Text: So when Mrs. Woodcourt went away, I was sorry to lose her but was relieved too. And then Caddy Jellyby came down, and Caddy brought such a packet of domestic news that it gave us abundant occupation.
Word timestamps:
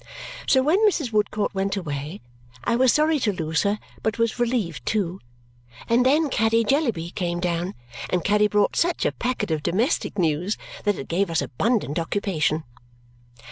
So 0.47 0.63
when 0.63 0.83
Mrs. 0.89 1.11
Woodcourt 1.13 1.53
went 1.53 1.77
away, 1.77 2.21
I 2.63 2.75
was 2.75 2.91
sorry 2.91 3.19
to 3.19 3.31
lose 3.31 3.61
her 3.61 3.77
but 4.01 4.17
was 4.17 4.39
relieved 4.39 4.83
too. 4.83 5.19
And 5.87 6.03
then 6.03 6.27
Caddy 6.27 6.63
Jellyby 6.63 7.11
came 7.11 7.39
down, 7.39 7.75
and 8.09 8.23
Caddy 8.23 8.47
brought 8.47 8.75
such 8.75 9.05
a 9.05 9.11
packet 9.11 9.51
of 9.51 9.61
domestic 9.61 10.17
news 10.17 10.57
that 10.85 10.95
it 10.97 11.07
gave 11.07 11.29
us 11.29 11.43
abundant 11.43 11.99
occupation. 11.99 12.63